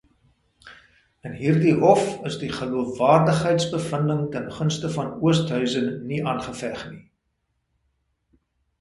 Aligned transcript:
In 1.29 1.35
hierdie 1.41 1.73
hof 1.83 2.01
is 2.29 2.37
die 2.45 2.49
geloofwaardigheidsbevinding 2.61 4.25
ten 4.39 4.51
gunste 4.59 4.93
van 4.99 5.15
Oosthuizen 5.31 5.95
nie 6.11 6.23
aangeveg 6.35 6.87
nie. 6.97 7.03